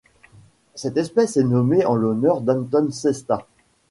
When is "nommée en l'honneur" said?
1.43-2.41